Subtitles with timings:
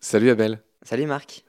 [0.00, 0.60] Salut Abel.
[0.82, 1.44] Salut Marc.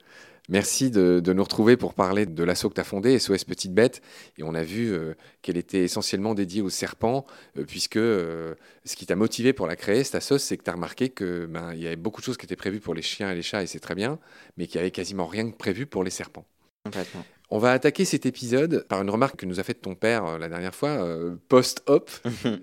[0.48, 3.74] Merci de, de nous retrouver pour parler de l'assaut que tu as fondé, SOS Petite
[3.74, 4.02] Bête.
[4.38, 8.54] Et on a vu euh, qu'elle était essentiellement dédiée aux serpents, euh, puisque euh,
[8.84, 11.46] ce qui t'a motivé pour la créer, cette assaut, c'est que tu as remarqué qu'il
[11.48, 13.62] ben, y avait beaucoup de choses qui étaient prévues pour les chiens et les chats,
[13.62, 14.18] et c'est très bien,
[14.56, 16.44] mais qu'il n'y avait quasiment rien de prévu pour les serpents.
[16.84, 17.24] Complètement.
[17.54, 20.38] On va attaquer cet épisode par une remarque que nous a faite ton père euh,
[20.38, 22.10] la dernière fois, euh, post-op,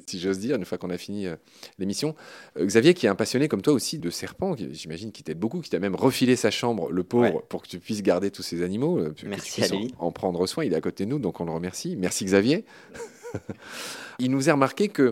[0.07, 1.35] si j'ose dire, une fois qu'on a fini euh,
[1.77, 2.15] l'émission.
[2.59, 5.59] Xavier, qui est un passionné comme toi aussi de serpents, qui- j'imagine qu'il t'aide beaucoup,
[5.61, 7.41] qui t'a même refilé sa chambre, le pauvre, Ouais.
[7.49, 9.93] pour que tu puisses garder tous ces animaux, euh, que Merci puisses à en- lui.
[9.99, 10.65] En, prendre soin.
[10.65, 11.95] Il est à côté de nous, donc on le remercie.
[11.95, 12.65] Merci Xavier.
[14.19, 15.03] Il nous a remarqué que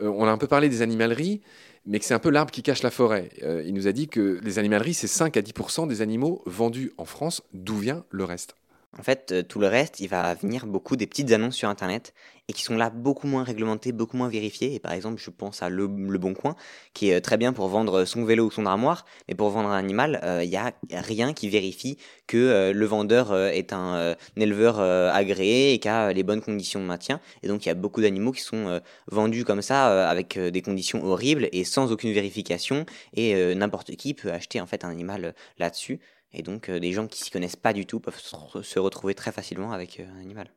[0.00, 1.40] euh, on a un peu parlé des animaleries,
[1.86, 3.28] mais que c'est un peu l'arbre qui cache la forêt.
[3.44, 6.92] Euh, il nous a dit que les animaleries, c'est 5 à 10% des animaux vendus
[6.98, 7.42] en France.
[7.52, 8.56] D'où vient le reste?
[8.98, 12.12] En fait, euh, tout le reste, il va venir beaucoup des petites annonces sur Internet
[12.48, 14.74] et qui sont là beaucoup moins réglementées, beaucoup moins vérifiées.
[14.74, 16.56] Et par exemple, je pense à Le, Bon Coin,
[16.92, 19.70] qui est euh, très bien pour vendre son vélo ou son armoire, mais pour vendre
[19.70, 23.72] un animal, euh, il n'y a rien qui vérifie que euh, le vendeur euh, est
[23.72, 27.20] un, euh, éleveur euh, agréé et qui a euh, les bonnes conditions de maintien.
[27.42, 30.36] Et donc, il y a beaucoup d'animaux qui sont euh, vendus comme ça, euh, avec
[30.36, 32.84] euh, des conditions horribles et sans aucune vérification.
[33.14, 36.00] Et euh, n'importe qui peut acheter en fait un animal euh, là-dessus.
[36.34, 38.78] Et donc, euh, des gens qui s'y connaissent pas du tout peuvent se re- se
[38.78, 40.52] retrouver très facilement avec euh, un animal.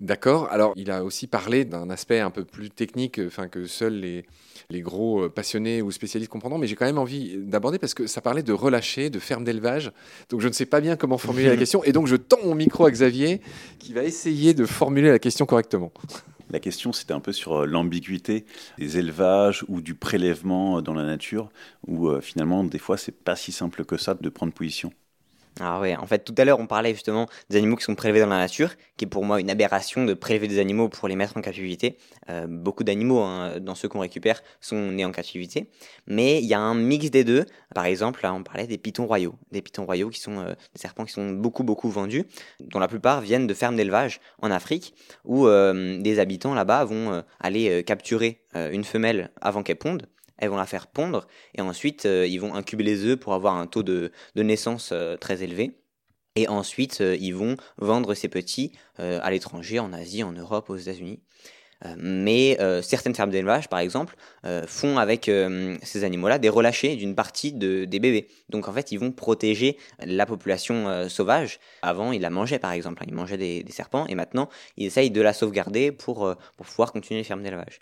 [0.00, 0.48] D'accord.
[0.50, 4.00] Alors, il a aussi parlé d'un aspect un peu plus technique, euh, enfin que seuls
[4.00, 4.24] les,
[4.68, 8.08] les gros euh, passionnés ou spécialistes comprendront, mais j'ai quand même envie d'aborder parce que
[8.08, 9.92] ça parlait de relâcher, de ferme d'élevage.
[10.28, 12.56] Donc, je ne sais pas bien comment formuler la question, et donc je tends mon
[12.56, 13.40] micro à Xavier,
[13.78, 15.92] qui va essayer de formuler la question correctement.
[16.52, 18.44] La question, c'était un peu sur euh, l'ambiguïté
[18.78, 21.50] des élevages ou du prélèvement euh, dans la nature,
[21.86, 24.92] où euh, finalement, des fois, c'est pas si simple que ça de prendre position.
[25.60, 28.20] Ah ouais, en fait, tout à l'heure, on parlait justement des animaux qui sont prélevés
[28.20, 31.16] dans la nature, qui est pour moi une aberration de prélever des animaux pour les
[31.16, 31.98] mettre en captivité.
[32.30, 35.68] Euh, beaucoup d'animaux, hein, dans ceux qu'on récupère, sont nés en captivité.
[36.06, 37.44] Mais il y a un mix des deux.
[37.74, 39.34] Par exemple, là, on parlait des pitons royaux.
[39.50, 42.24] Des pitons royaux qui sont euh, des serpents qui sont beaucoup, beaucoup vendus,
[42.60, 47.22] dont la plupart viennent de fermes d'élevage en Afrique, où euh, des habitants là-bas vont
[47.40, 50.06] aller capturer une femelle avant qu'elle ponde.
[50.42, 53.54] Elles vont la faire pondre et ensuite euh, ils vont incuber les œufs pour avoir
[53.54, 55.78] un taux de, de naissance euh, très élevé.
[56.34, 60.76] Et ensuite, euh, ils vont vendre ces petits à l'étranger, en Asie, en Europe, aux
[60.76, 61.22] États-Unis.
[61.96, 64.14] Mais certaines fermes d'élevage, par exemple,
[64.66, 65.28] font avec
[65.82, 68.28] ces animaux-là des relâchés d'une partie de, des bébés.
[68.50, 71.58] Donc en fait, ils vont protéger la population sauvage.
[71.82, 73.02] Avant, ils la mangeaient, par exemple.
[73.08, 76.92] Ils mangeaient des, des serpents et maintenant, ils essayent de la sauvegarder pour, pour pouvoir
[76.92, 77.80] continuer les fermes d'élevage.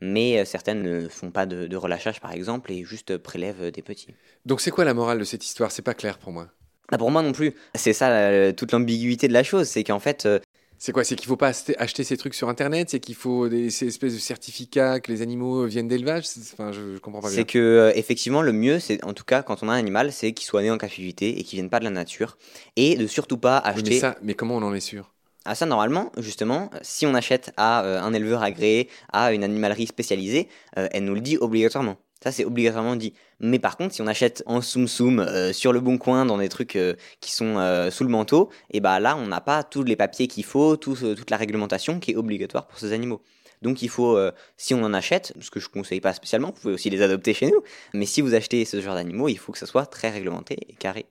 [0.00, 3.82] Mais euh, certaines ne font pas de, de relâchage, par exemple, et juste prélèvent des
[3.82, 4.08] petits.
[4.44, 5.70] Donc, c'est quoi la morale de cette histoire?
[5.72, 6.48] C'est pas clair pour moi.
[6.90, 7.54] Bah, pour moi non plus.
[7.74, 10.38] C'est ça euh, toute l'ambiguïté de la chose, c'est qu'en fait, euh,
[10.78, 11.02] C'est quoi?
[11.02, 12.90] C'est qu'il faut pas acheter, ces trucs sur Internet?
[12.90, 16.26] C'est qu'il faut des, ces espèces de certificats que les animaux viennent d'élevage?
[16.52, 17.36] Enfin, je, je comprends pas bien.
[17.38, 20.12] c'est que euh, effectivement le mieux, c'est en tout cas quand on a un animal,
[20.12, 22.36] c'est qu'il soit né en captivité et qu'il vienne pas de la nature,
[22.76, 23.90] et de surtout pas Oui, acheter.
[23.94, 25.12] mais, ça, mais comment on en est sûr?
[25.48, 29.86] Ah ça normalement, justement, si on achète à euh, un éleveur agréé, à une animalerie
[29.86, 31.98] spécialisée, euh, elle nous le dit obligatoirement.
[32.20, 33.14] Ça c'est obligatoirement dit.
[33.38, 36.38] Mais par contre, si on achète en soum soum euh, sur le bon coin dans
[36.38, 36.76] des trucs
[37.20, 37.54] qui sont
[37.92, 40.96] sous le manteau, et bah là on n'a pas tous les papiers qu'il faut, tout,
[40.96, 43.22] toute la réglementation qui est obligatoire pour ces animaux.
[43.62, 44.18] Donc il faut,
[44.56, 47.34] si on en achète, ce que je conseille pas spécialement, vous pouvez aussi les adopter
[47.34, 47.62] chez nous,
[47.94, 50.74] mais si vous achetez ce genre d'animaux, il faut que ça soit très réglementé et
[50.74, 51.06] carré.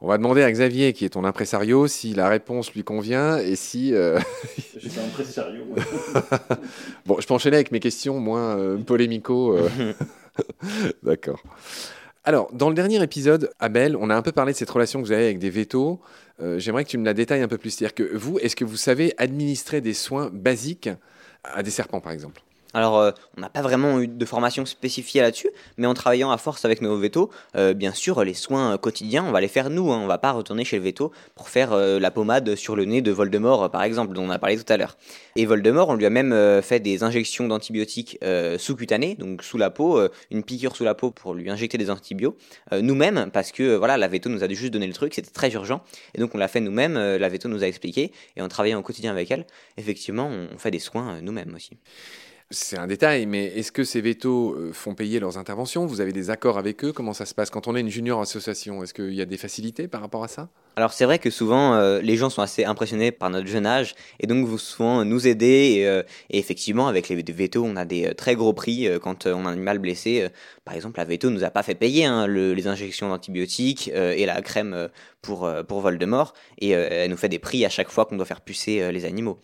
[0.00, 3.56] On va demander à Xavier, qui est ton impresario, si la réponse lui convient et
[3.56, 3.92] si.
[3.94, 4.18] euh,
[4.76, 5.64] un sérieux.
[7.06, 9.56] Bon, je peux enchaîner avec mes questions moins euh, polémico.
[9.56, 9.92] euh.
[11.02, 11.42] D'accord.
[12.22, 15.06] Alors, dans le dernier épisode, Abel, on a un peu parlé de cette relation que
[15.06, 16.00] vous avez avec des vétos.
[16.40, 17.70] Euh, J'aimerais que tu me la détailles un peu plus.
[17.70, 20.90] C'est-à-dire que vous, est-ce que vous savez administrer des soins basiques
[21.42, 22.40] à des serpents, par exemple?
[22.74, 25.48] Alors, euh, on n'a pas vraiment eu de formation spécifiée là-dessus,
[25.78, 29.32] mais en travaillant à force avec nos vétos, euh, bien sûr, les soins quotidiens, on
[29.32, 29.90] va les faire nous.
[29.90, 32.84] Hein, on va pas retourner chez le veto pour faire euh, la pommade sur le
[32.84, 34.98] nez de Voldemort, par exemple, dont on a parlé tout à l'heure.
[35.36, 38.18] Et Voldemort, on lui a même fait des injections d'antibiotiques
[38.58, 40.00] sous-cutanées, donc sous la peau,
[40.30, 42.08] une piqûre sous la peau pour lui injecter des antibiotiques
[42.72, 45.82] nous-mêmes, parce que voilà, la veto nous a juste donné le truc, c'était très urgent,
[46.14, 46.94] et donc on l'a fait nous-mêmes.
[46.94, 49.46] la veto nous a expliqué, et en travaillant au quotidien avec elle,
[49.76, 51.78] effectivement, on, fait des soins nous-mêmes aussi.
[52.50, 55.84] C'est un détail, mais est-ce que ces vétos euh, font payer leurs interventions?
[55.84, 56.92] Vous avez des accords avec eux?
[56.94, 57.50] Comment ça se passe?
[57.50, 60.28] Quand on est une junior association, est-ce qu'il y a des facilités par rapport à
[60.28, 60.48] ça?
[60.76, 63.94] Alors c'est vrai que souvent euh, les gens sont assez impressionnés par notre jeune âge
[64.18, 68.14] et donc vont souvent nous aider et, euh, effectivement avec les vétos on a des
[68.14, 70.28] très gros prix quand on a un animal blessé.
[70.64, 74.24] par exemple la veto nous a pas fait payer hein, le- les injections d'antibiotiques et
[74.24, 74.88] la crème
[75.20, 78.40] pour, pour Voldemort et elle nous fait des prix à chaque fois qu'on doit faire
[78.40, 79.40] pucer les animaux.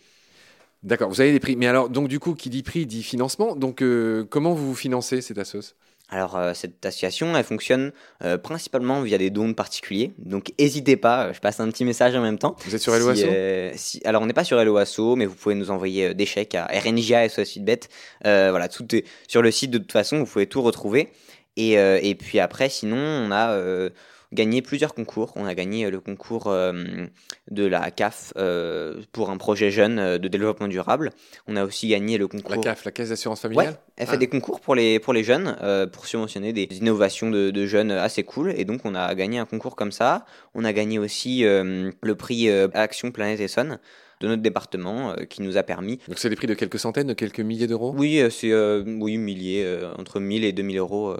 [0.85, 1.55] D'accord, vous avez des prix.
[1.55, 3.55] Mais alors, donc du coup, qui dit prix dit financement.
[3.55, 5.73] Donc, euh, comment vous vous financez cette assos
[6.07, 7.91] alors euh, cette association, elle fonctionne
[8.23, 10.13] euh, principalement via des dons de particuliers.
[10.19, 12.55] Donc n'hésitez pas, je passe un petit message en même temps.
[12.63, 13.25] Vous êtes sur si,
[13.73, 16.53] si, Alors on n'est pas sur Hello Asso, mais vous pouvez nous envoyer des chèques
[16.53, 17.79] à RNJA et SOSFitBet.
[18.23, 21.09] voilà, tout est sur le site de toute façon, vous pouvez tout retrouver.
[21.57, 23.89] Et, et puis après, sinon, on a
[24.35, 25.33] gagné plusieurs concours.
[25.35, 27.07] On a gagné euh, le concours euh,
[27.49, 31.09] de la CAF euh, pour un projet jeune de développement durable.
[31.47, 32.55] On a aussi gagné le concours.
[32.55, 34.17] La CAF, la Caisse d'assurance familiale ouais, Elle fait ah.
[34.17, 35.57] des concours pour les, pour les jeunes,
[35.91, 38.53] pour subventionner des innovations de, jeunes assez cool.
[38.55, 40.25] Et donc, on a gagné un concours comme ça.
[40.53, 43.79] On a gagné aussi le prix Action Planète Essonne
[44.21, 45.99] de notre département qui nous a permis.
[46.07, 47.93] Donc c'est des prix de quelques centaines, de quelques milliers d'euros?
[47.97, 49.65] Oui, c'est oui, milliers,
[49.97, 51.15] entre 1000 et 2000 euros.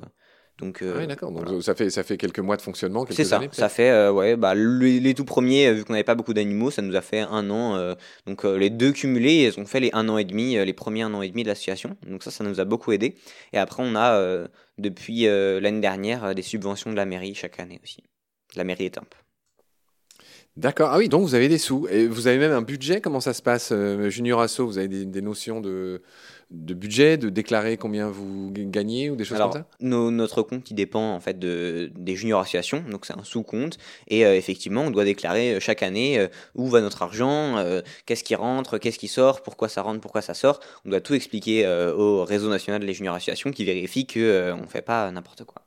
[0.59, 1.31] Donc, euh, ah oui, d'accord.
[1.31, 3.37] Donc ça fait ça fait quelques mois de fonctionnement, quelques C'est ça.
[3.37, 6.71] Années, ça fait euh, ouais, bah, les, tout premiers, vu qu'on n'avait pas beaucoup d'animaux,
[6.71, 7.75] ça nous a fait un an.
[7.75, 7.93] Euh,
[8.25, 11.13] donc les deux cumulés, ils ont fait les un an et demi, les premiers un
[11.13, 11.97] an et demi de l'association.
[12.07, 13.15] Donc ça, ça nous a beaucoup aidé.
[13.51, 14.47] Et après, on a
[14.77, 18.03] depuis l'année dernière des subventions de la mairie chaque année aussi.
[18.55, 19.17] La mairie est un peu.
[20.55, 20.89] D'accord.
[20.93, 21.85] Ah oui, donc vous avez des sous.
[21.89, 23.01] Et vous avez même un budget?
[23.01, 23.73] Comment ça se passe,
[24.07, 26.01] Junior Asso Vous avez des, des notions de
[26.51, 30.75] de budget, de déclarer combien vous gagnez ou des choses comme ça Notre compte, il
[30.75, 33.77] dépend en fait de, des juniors associations, donc c'est un sous-compte.
[34.07, 37.63] Et euh, effectivement, on doit déclarer euh, chaque année euh, où va notre argent,
[38.05, 40.59] qu'est-ce qui rentre, qu'est-ce qui sort, pourquoi ça rentre, pourquoi ça sort.
[40.85, 44.81] On doit tout expliquer au réseau national des juniors associations qui vérifie qu'on ne fait
[44.81, 45.61] pas n'importe quoi.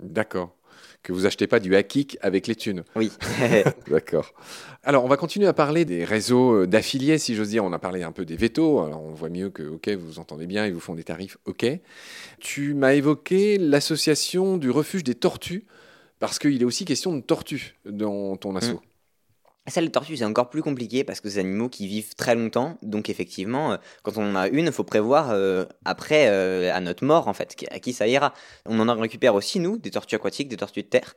[0.00, 0.57] D'accord
[1.02, 2.84] que vous achetez pas du hack avec les thunes.
[2.96, 3.10] Oui.
[3.88, 4.32] D'accord.
[4.82, 7.64] Alors, on va continuer à parler des réseaux euh, d'affiliés, si j'ose dire.
[7.64, 8.80] On a parlé un peu des vétos.
[8.80, 11.66] Alors, on voit mieux que, OK, vous entendez bien, ils vous font des tarifs OK.
[12.40, 15.64] Tu m'as évoqué l'association du refuge des tortues,
[16.18, 18.74] parce qu'il est aussi question de tortues dans ton assaut.
[18.74, 18.80] Mm.
[19.70, 22.34] Celle de tortue, c'est encore plus compliqué parce que c'est des animaux qui vivent très
[22.34, 22.78] longtemps.
[22.82, 26.80] Donc, effectivement, euh, quand on en a une, il faut prévoir euh, après, euh, à
[26.80, 28.32] notre mort, en fait, à qui ça ira.
[28.66, 31.14] On en récupère aussi, nous, des tortues aquatiques, des tortues de terre.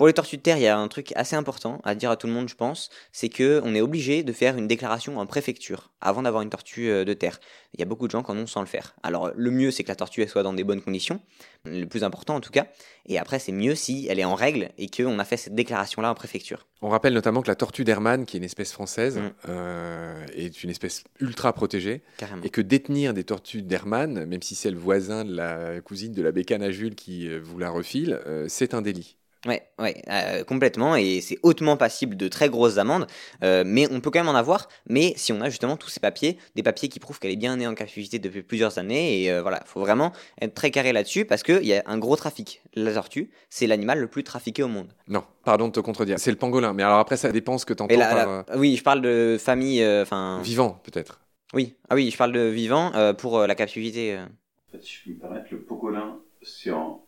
[0.00, 2.16] Pour les tortues de terre, il y a un truc assez important à dire à
[2.16, 5.26] tout le monde, je pense, c'est que on est obligé de faire une déclaration en
[5.26, 7.38] préfecture avant d'avoir une tortue euh, de terre.
[7.74, 8.94] Il y a beaucoup de gens qui en ont sans le faire.
[9.02, 11.20] Alors le mieux, c'est que la tortue soit dans des bonnes conditions,
[11.66, 12.68] le plus important en tout cas.
[13.04, 16.10] Et après, c'est mieux si elle est en règle et qu'on a fait cette déclaration-là
[16.10, 16.66] en préfecture.
[16.80, 19.32] On rappelle notamment que la tortue d'Hermann, qui est une espèce française, mm.
[19.50, 22.00] euh, est une espèce ultra protégée.
[22.16, 22.42] Carrément.
[22.42, 26.22] Et que détenir des tortues d'Hermann, même si c'est le voisin de la cousine de
[26.22, 28.18] la bécane à Jules qui euh, vous la refile,
[28.48, 29.18] c'est un délit.
[29.46, 33.06] Ouais, ouais, euh, complètement, et c'est hautement passible de très grosses amendes,
[33.42, 35.98] euh, mais on peut quand même en avoir, mais si on a justement tous ces
[35.98, 39.32] papiers, des papiers qui prouvent qu'elle est bien née en captivité depuis plusieurs années, et
[39.32, 42.16] euh, voilà, il faut vraiment être très carré là-dessus, parce qu'il y a un gros
[42.16, 42.60] trafic.
[42.74, 44.92] La tortue, c'est l'animal le plus trafiqué au monde.
[45.08, 47.72] Non, pardon de te contredire, c'est le pangolin, mais alors après ça dépend ce que
[47.72, 48.44] tu entends par...
[48.56, 50.42] Oui, je parle de famille, enfin...
[50.42, 51.20] vivant, peut-être.
[51.54, 54.18] Oui, ah oui, je parle de vivant pour la captivité.
[54.18, 57.04] En fait, si je peux me permettre, le pangolin, c'est en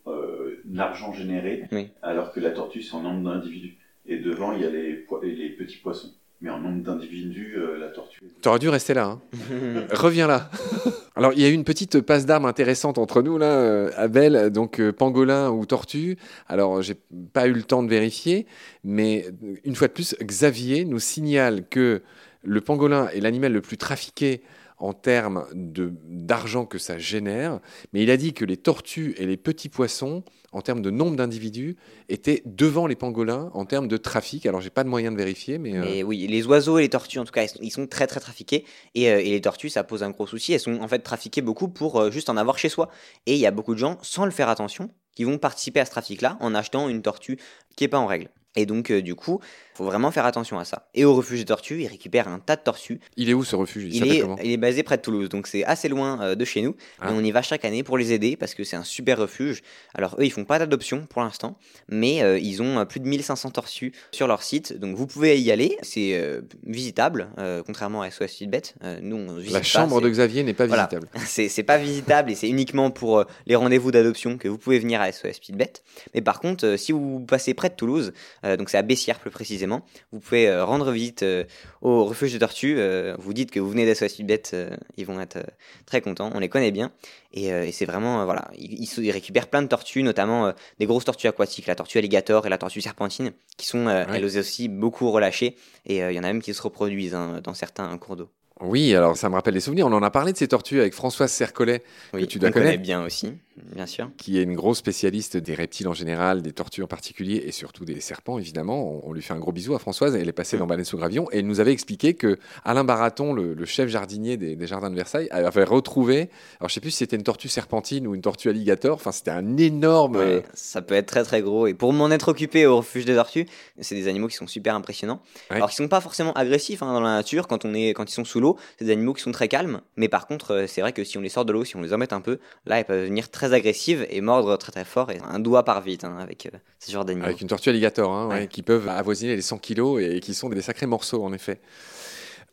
[0.71, 1.65] l'argent généré,
[2.03, 3.77] alors que la tortue, c'est en nombre d'individus.
[4.07, 6.13] Et devant, il y a les, les petits poissons.
[6.41, 8.19] Mais en nombre d'individus, euh, la tortue.
[8.41, 9.05] T'aurais dû rester là.
[9.05, 9.21] Hein.
[9.93, 10.51] Reviens là.
[11.15, 14.51] Alors, il y a eu une petite passe d'armes intéressante entre nous, là, euh, Abel.
[14.51, 16.17] Donc, euh, pangolin ou tortue.
[16.49, 16.97] Alors, j'ai
[17.33, 18.47] pas eu le temps de vérifier.
[18.83, 19.27] Mais
[19.63, 22.03] une fois de plus, Xavier nous signale que
[22.43, 24.43] le pangolin est l'animal le plus trafiqué
[24.83, 27.61] en termes d'argent que ça génère,
[27.93, 31.15] mais il a dit que les tortues et les petits poissons, en termes de nombre
[31.15, 31.77] d'individus,
[32.09, 34.45] étaient devant les pangolins en termes de trafic.
[34.45, 35.79] Alors, j'ai pas de moyen de vérifier, mais...
[35.79, 38.65] Euh, oui, les oiseaux et les tortues, en tout cas, ils sont très très trafiqués.
[38.97, 40.53] Et, euh, les tortues, ça pose un gros souci.
[40.53, 42.91] Elles sont en fait trafiquées beaucoup pour euh, juste en avoir chez soi.
[43.27, 45.85] Et il y a beaucoup de gens, sans le faire attention, qui vont participer à
[45.85, 47.39] ce trafic-là en achetant une tortue
[47.77, 48.31] qui n'est pas en règle.
[48.55, 49.41] Et donc, euh, du coup,
[49.75, 50.89] faut vraiment faire attention à ça.
[50.95, 53.01] Et au refuge des tortues, ils récupèrent un tas de tortues.
[53.17, 53.95] Il est où ce refuge?
[53.95, 56.61] Il, est, il est basé près de Toulouse, donc c'est assez loin euh, de chez
[56.61, 56.77] nous.
[57.01, 57.11] Ah.
[57.13, 59.63] on y va chaque année pour les aider parce que c'est un super refuge.
[59.95, 61.57] Alors, eux, ils font pas d'adoption pour l'instant,
[61.89, 64.79] mais euh, ils ont plus de 1500 tortues sur leur site.
[64.79, 65.79] Donc, vous pouvez y aller.
[65.83, 66.21] C'est
[66.65, 67.29] visitable,
[67.67, 68.63] contrairement à SOS Feedbet.
[69.01, 71.09] nous, on visite La chambre de Xavier n'est pas visitable.
[71.27, 75.11] c'est pas visitable et c'est uniquement pour les rendez-vous d'adoption que vous pouvez venir à
[75.11, 75.73] SOS Feedbet.
[76.15, 78.13] Mais par contre, si vous passez près de Toulouse,
[78.43, 79.85] donc c'est à Bessières plus précisément.
[80.13, 81.45] Vous pouvez euh, rendre visite euh,
[81.81, 82.77] au refuge de tortues.
[82.79, 84.57] Euh, vous dites que vous venez d'SOS Bête,
[84.97, 85.39] ils vont être
[85.87, 86.31] très contents.
[86.35, 86.93] On les connaît bien.
[87.35, 91.75] Et, c'est vraiment, voilà, ils, récupèrent plein de tortues, notamment des grosses tortues aquatiques, la
[91.75, 95.57] tortue alligator et la tortue serpentine, qui sont elles aussi beaucoup relâchées.
[95.87, 98.29] Et il y en a même qui se reproduisent hein, dans certains cours d'eau.
[98.61, 99.87] Oui, alors ça me rappelle des souvenirs.
[99.87, 101.83] On en a parlé de ces tortues avec Françoise Sercollet,
[102.13, 102.81] que tu dois connaître.
[102.81, 103.33] bien aussi.
[103.57, 104.11] Bien sûr.
[104.17, 107.85] Qui est une grosse spécialiste des reptiles en général, des tortues en particulier et surtout
[107.85, 109.01] des serpents évidemment.
[109.05, 111.29] On, lui fait un gros bisou à Françoise, elle est passée dans Baleine sous Gravion
[111.33, 115.29] et elle nous avait expliqué que Alain Baraton, le, chef jardinier des, jardins de Versailles,
[115.31, 116.31] avait retrouvé,
[116.61, 119.31] alors je sais plus si c'était une tortue serpentine ou une tortue alligator, enfin c'était
[119.31, 120.43] un énorme...
[120.55, 121.67] ça peut être très très gros.
[121.67, 123.47] Et pour m'en être occupé au refuge des tortues,
[123.81, 125.21] c'est des animaux qui sont super impressionnants.
[125.51, 127.47] Alors ils sont pas forcément agressifs hein, dans la nature.
[127.49, 129.83] Quand, on est, quand ils sont sous l'eau, c'est des animaux qui sont très calmes,
[129.97, 131.83] mais par contre euh, c'est vrai que si on les sort de l'eau, si on
[131.83, 135.11] les embête un peu, là ils peuvent venir très agressives et mordre très très fort
[135.11, 137.27] et un doigt par vite hein, avec euh, ce genre d'animaux.
[137.27, 140.63] Avec une tortue alligator, hein, qui peuvent avoisiner les 100 kilos et, qui sont des
[140.63, 141.61] sacrés morceaux en effet.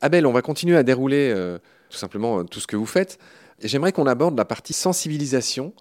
[0.02, 3.20] Abel, on va continuer à dérouler euh, tout simplement euh, tout ce que vous faites.
[3.62, 5.74] J'aimerais qu'on aborde la partie sensibilisation.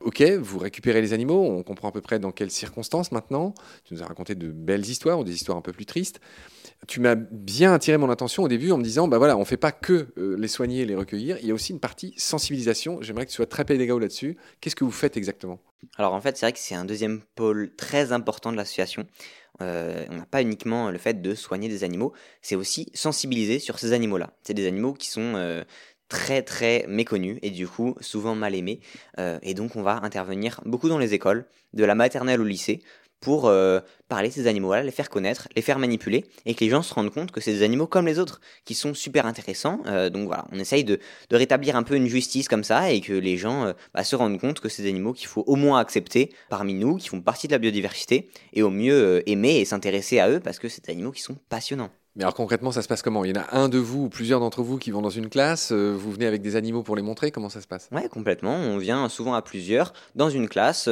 [0.00, 3.54] Ok, vous récupérez les animaux, on comprend à peu près dans quelles circonstances maintenant.
[3.84, 6.20] Tu nous as raconté de belles histoires ou des histoires un peu plus tristes
[6.86, 9.56] tu m'as bien attiré mon attention au début en me disant, bah voilà, on fait
[9.56, 12.98] pas que euh, les soigner et les recueillir, il y a aussi une partie sensibilisation.
[13.00, 14.36] J'aimerais que tu sois très pédagogue là-dessus.
[14.60, 15.58] Qu'est-ce que vous faites exactement?
[15.96, 19.06] Alors en fait, c'est vrai que c'est un deuxième pôle très important de l'association.
[19.62, 23.78] Euh, on n'a pas uniquement le fait de soigner des animaux, c'est aussi sensibiliser sur
[23.78, 24.32] ces animaux-là.
[24.42, 25.62] C'est des animaux qui sont euh,
[26.08, 28.80] très très méconnus et du coup souvent mal aimés.
[29.18, 32.82] et donc on va intervenir beaucoup dans les écoles, de la maternelle au lycée,
[33.24, 36.68] pour euh, parler de ces animaux-là, les faire connaître, les faire manipuler, et que les
[36.68, 39.80] gens se rendent compte que c'est des animaux comme les autres, qui sont super intéressants.
[39.86, 43.14] Euh, donc voilà, on essaye de, rétablir un peu une justice comme ça, et que
[43.14, 45.78] les gens euh, bah, se rendent compte que c'est des animaux qu'il faut au moins
[45.78, 50.18] accepter parmi nous, qui font partie de la biodiversité, et au mieux aimer et s'intéresser
[50.18, 51.90] à eux, parce que c'est des animaux qui sont passionnants.
[52.16, 53.24] Mais alors concrètement, ça se passe comment?
[53.24, 55.28] Il y en a un de vous ou plusieurs d'entre vous qui vont dans une
[55.28, 57.88] classe, vous venez avec des animaux pour les montrer, comment ça se passe?
[57.90, 58.54] Ouais, complètement.
[58.54, 60.88] On vient souvent à plusieurs dans une classe.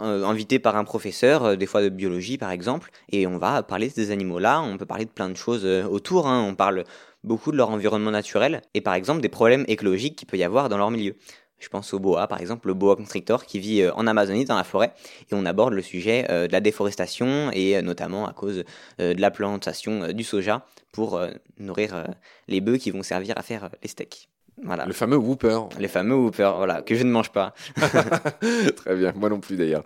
[0.00, 3.64] Euh, invité par un professeur, euh, des fois de biologie par exemple, et on va
[3.64, 6.40] parler de ces animaux-là, on peut parler de plein de choses euh, autour, hein.
[6.48, 6.84] on parle
[7.24, 10.68] beaucoup de leur environnement naturel, et par exemple des problèmes écologiques qu'il peut y avoir
[10.68, 11.16] dans leur milieu.
[11.58, 14.64] Je pense au boa, par exemple, le boa constrictor qui vit en Amazonie, dans la
[14.64, 14.92] forêt,
[15.30, 18.64] et on aborde le sujet de la déforestation, et notamment à cause
[18.98, 21.20] de la plantation du soja pour
[21.58, 22.06] nourrir
[22.46, 24.28] les bœufs qui vont servir à faire les steaks.
[24.62, 25.60] Le fameux Whooper.
[25.78, 27.54] Les fameux Whooper, voilà, que je ne mange pas.
[28.76, 29.84] Très bien, moi non plus d'ailleurs.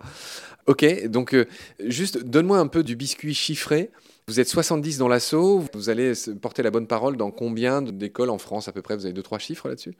[0.65, 1.45] Ok, donc euh,
[1.79, 3.91] juste donne-moi un peu du biscuit chiffré.
[4.27, 8.37] Vous êtes 70 dans l'assaut, vous allez porter la bonne parole dans combien d'écoles en
[8.37, 8.95] France à peu près?
[8.95, 9.95] Vous avez deux trois chiffres là-dessus?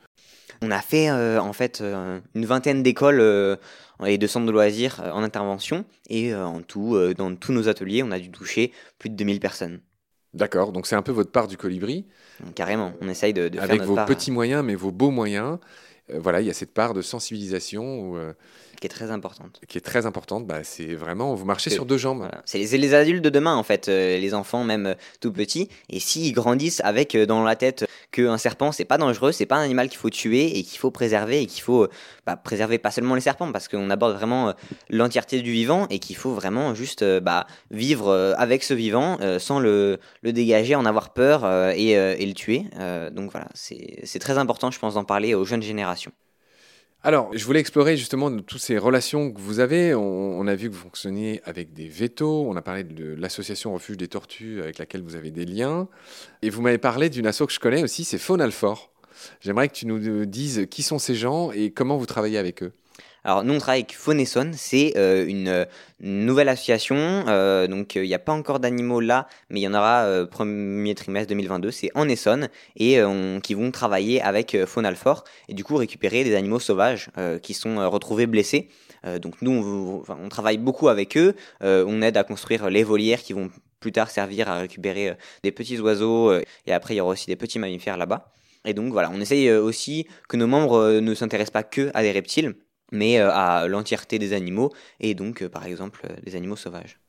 [0.62, 3.22] On a fait euh, en fait euh, une vingtaine d'écoles
[4.06, 8.12] et de centres de loisirs en intervention et en tout, dans tous nos ateliers, on
[8.12, 9.82] a dû toucher plus de 2000 personnes.
[10.34, 12.08] D'accord, donc c'est un peu votre part du colibri.
[12.56, 14.08] Carrément, on essaye de, Avec faire vos part.
[14.08, 15.60] petits moyens, mais vos beaux moyens.
[16.10, 18.16] Euh, voilà, il y a cette part de sensibilisation.
[18.16, 18.34] Euh,
[18.80, 19.62] qui est très importante.
[19.70, 20.46] Qui est très importante.
[20.46, 22.28] Bah, c'est vraiment, vous marchez sur deux jambes.
[22.44, 25.70] C'est les, les, adultes de demain, en fait, euh, les enfants, même tout petits.
[25.90, 29.64] Et s'ils grandissent avec dans la tête qu'un serpent, c'est pas dangereux, c'est pas un
[29.64, 31.88] animal qu'il faut tuer et qu'il faut préserver et qu'il faut
[32.26, 34.54] bah, préserver pas seulement les serpents, parce qu'on aborde vraiment
[34.90, 40.00] l'entièreté du vivant et qu'il faut vraiment juste bah, vivre avec ce vivant sans le,
[40.22, 42.66] le, dégager, en avoir peur et, et, le tuer.
[43.12, 46.03] donc voilà, c'est très important, je pense, d'en parler aux jeunes générations.
[47.06, 49.94] Alors, je voulais explorer justement toutes ces relations que vous avez.
[49.94, 52.46] On, a vu que vous fonctionniez avec des vétos.
[52.48, 55.90] On a parlé de l'association Refuge des Tortues avec laquelle vous avez des liens.
[56.42, 58.90] Et vous m'avez parlé d'une asso que je connais aussi, c'est Faune Alfort.
[59.42, 62.72] J'aimerais que tu nous dises qui sont ces gens et comment vous travaillez avec eux.
[63.26, 65.66] Alors nous on travaille avec Phoneson, c'est euh, une,
[66.02, 69.68] nouvelle association, euh, donc euh, il n'y a pas encore d'animaux là, mais il y
[69.68, 73.00] en aura premier trimestre 2022, c'est en Essonne, et
[73.42, 77.10] qui vont travailler avec Faune Alfort, et du coup récupérer des animaux sauvages
[77.42, 78.68] qui sont retrouvés blessés.
[79.22, 83.32] donc nous on, on, travaille beaucoup avec eux, on aide à construire les volières qui
[83.32, 83.50] vont
[83.80, 86.34] plus tard servir à récupérer des petits oiseaux,
[86.66, 88.34] et après il y aura aussi des petits mammifères là-bas.
[88.66, 92.12] Et donc voilà, on essaye aussi que nos membres ne s'intéressent pas que à des
[92.12, 92.56] reptiles,
[92.94, 94.72] mais euh, à l'entièreté des animaux,
[95.02, 97.00] et donc euh, par exemple euh, des animaux sauvages.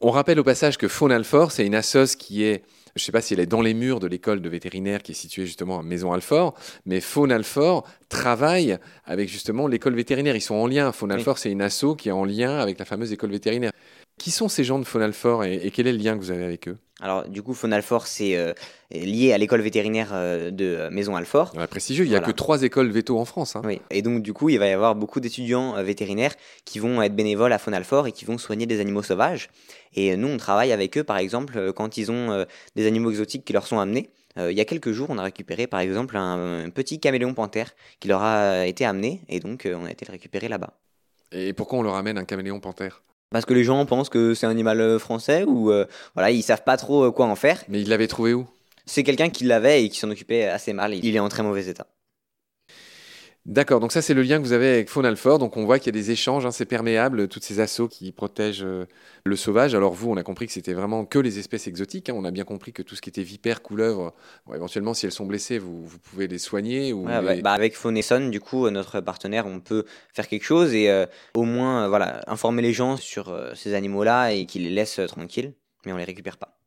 [0.00, 2.64] On rappelle au passage que Faune Alfort, c'est une assoce qui est
[2.96, 5.12] je ne sais pas si elle est dans les murs de l'école de vétérinaire qui
[5.12, 6.54] est située justement à Maison Alfort,
[6.86, 10.34] mais Faune Alfort travaille avec justement l'école vétérinaire.
[10.34, 10.90] Ils sont en lien.
[10.92, 13.70] Faune Alfort, c'est une asso qui est en lien avec la fameuse école vétérinaire.
[14.18, 16.44] Qui sont ces gens de Faune Alfort et quel est le lien que vous avez
[16.44, 16.78] avec eux?
[17.00, 18.54] Alors, du coup, Fonalfort, c'est euh,
[18.90, 21.52] lié à l'école vétérinaire euh, de euh, Maison Alfort.
[21.68, 23.54] prestigieux, il n'y a que trois écoles veto en France.
[23.54, 23.62] Hein.
[23.64, 26.34] Oui, et donc, du coup, il va y avoir beaucoup d'étudiants vétérinaires
[26.64, 29.50] qui vont être bénévoles à Fonalfort et qui vont soigner des animaux sauvages.
[29.94, 33.52] Et nous, on travaille avec eux, par exemple, quand ils ont des animaux exotiques qui
[33.52, 34.08] leur sont amenés.
[34.38, 38.08] il y a quelques jours, on a récupéré, par exemple, un, petit caméléon panthère qui
[38.08, 40.72] leur a été amené, et donc, on a été le récupérer là-bas.
[41.32, 43.02] Et pourquoi on leur amène un caméléon panthère?
[43.36, 46.40] Parce que les gens pensent que c'est un animal euh, français ou euh, voilà, ils
[46.40, 47.62] savent pas trop euh, quoi en faire.
[47.68, 48.46] Mais il l'avait trouvé où?
[48.86, 50.94] C'est quelqu'un qui l'avait et qui s'en occupait assez mal.
[50.94, 51.86] Il est en très mauvais état.
[53.46, 55.38] D'accord, donc ça c'est le lien que vous avez avec Faune Alfort.
[55.38, 58.10] Donc on voit qu'il y a des échanges, hein, c'est perméable, toutes ces assauts qui
[58.10, 58.86] protègent euh,
[59.22, 59.72] le sauvage.
[59.76, 62.08] Alors vous, on a compris que c'était vraiment que les espèces exotiques.
[62.08, 62.14] Hein.
[62.16, 64.12] On a bien compris que tout ce qui était vipère, couleuvre,
[64.52, 66.92] éventuellement si elles sont blessées, vous, pouvez les soigner.
[66.92, 70.74] Ou bah, bah, avec Faune et du coup, notre partenaire, on peut faire quelque chose
[70.74, 74.70] et euh, au moins euh, voilà, informer les gens sur ces animaux-là et qu'ils les
[74.70, 76.58] laissent tranquilles, mais on les récupère pas.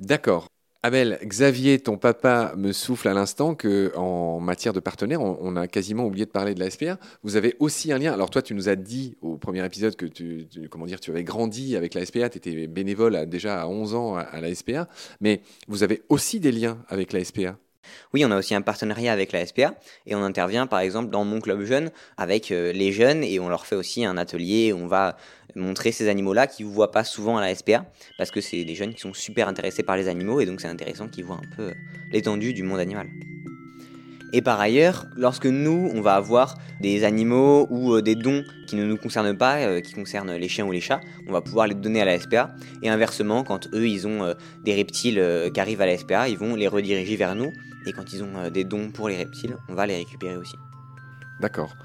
[0.00, 0.48] D'accord.
[0.82, 5.66] Abel, Xavier, ton papa me souffle à l'instant que en matière de partenaire, on, a
[5.66, 6.98] quasiment oublié de parler de la SPA.
[7.22, 8.12] Vous avez aussi un lien.
[8.12, 11.24] Alors toi, tu nous as dit au premier épisode que tu, comment dire, tu avais
[11.24, 14.88] grandi avec la SPA, tu étais bénévole déjà à 11 ans à la SPA,
[15.20, 17.56] mais vous avez aussi des liens avec la SPA.
[18.14, 19.74] Oui, on a aussi un partenariat avec la SPA
[20.06, 23.48] et on intervient par exemple dans mon club jeune avec euh, les jeunes et on
[23.48, 25.16] leur fait aussi un atelier on va
[25.54, 27.86] montrer ces animaux-là qui ne voient pas souvent à la SPA
[28.18, 30.68] parce que c'est des jeunes qui sont super intéressés par les animaux et donc c'est
[30.68, 31.72] intéressant qu'ils voient un peu
[32.12, 33.08] l'étendue du monde animal.
[34.36, 38.76] Et par ailleurs, lorsque nous, on va avoir des animaux ou euh, des dons qui
[38.76, 41.66] ne nous concernent pas, euh, qui concernent les chiens ou les chats, on va pouvoir
[41.66, 42.54] les donner à la SPA.
[42.82, 46.54] Et inversement, quand eux, ils ont des reptiles qui arrivent à la SPA, ils vont
[46.54, 47.50] les rediriger vers nous
[47.86, 50.56] et quand ils ont euh, des dons pour les reptiles, on va les récupérer aussi.
[51.40, 51.76] D'accord.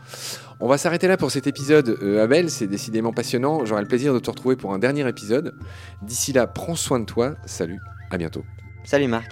[0.59, 2.49] On va s'arrêter là pour cet épisode, euh, Abel.
[2.49, 3.65] C'est décidément passionnant.
[3.65, 5.55] J'aurai le plaisir de te retrouver pour un dernier épisode.
[6.01, 7.35] D'ici là, prends soin de toi.
[7.45, 7.79] Salut,
[8.09, 8.43] à bientôt.
[8.83, 9.31] Salut Marc.